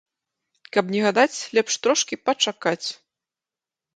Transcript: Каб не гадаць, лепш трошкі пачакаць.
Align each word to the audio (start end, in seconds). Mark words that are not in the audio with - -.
Каб 0.77 0.85
не 0.93 1.01
гадаць, 1.07 1.39
лепш 1.57 1.77
трошкі 1.83 2.15
пачакаць. 2.29 2.87